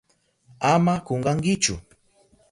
Ama 0.71 0.95
kunkankichu. 1.05 1.75